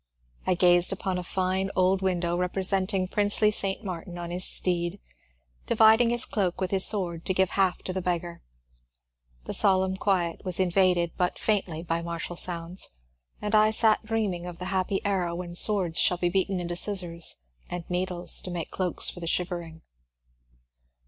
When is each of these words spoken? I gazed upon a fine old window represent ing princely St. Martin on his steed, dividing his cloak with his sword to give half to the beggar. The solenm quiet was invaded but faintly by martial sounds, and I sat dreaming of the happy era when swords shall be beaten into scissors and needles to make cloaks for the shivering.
I 0.47 0.55
gazed 0.55 0.91
upon 0.91 1.19
a 1.19 1.23
fine 1.23 1.69
old 1.75 2.01
window 2.01 2.35
represent 2.35 2.91
ing 2.91 3.07
princely 3.07 3.51
St. 3.51 3.83
Martin 3.83 4.17
on 4.17 4.31
his 4.31 4.43
steed, 4.45 4.99
dividing 5.67 6.09
his 6.09 6.25
cloak 6.25 6.59
with 6.59 6.71
his 6.71 6.83
sword 6.87 7.23
to 7.27 7.35
give 7.35 7.51
half 7.51 7.83
to 7.83 7.93
the 7.93 8.01
beggar. 8.01 8.41
The 9.45 9.53
solenm 9.53 9.97
quiet 9.97 10.43
was 10.43 10.59
invaded 10.59 11.11
but 11.17 11.37
faintly 11.37 11.83
by 11.83 12.01
martial 12.01 12.35
sounds, 12.35 12.89
and 13.43 13.53
I 13.53 13.69
sat 13.69 14.03
dreaming 14.03 14.47
of 14.47 14.57
the 14.57 14.65
happy 14.73 15.05
era 15.05 15.35
when 15.35 15.53
swords 15.53 15.99
shall 15.99 16.17
be 16.17 16.29
beaten 16.29 16.59
into 16.59 16.75
scissors 16.75 17.35
and 17.69 17.87
needles 17.87 18.41
to 18.41 18.49
make 18.49 18.71
cloaks 18.71 19.07
for 19.11 19.19
the 19.19 19.27
shivering. 19.27 19.83